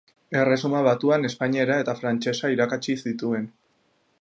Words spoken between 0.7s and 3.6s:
Batuan espainiera eta frantsesa irakatsi zituen.